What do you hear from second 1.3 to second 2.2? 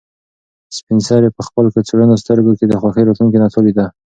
په خپل کڅوړنو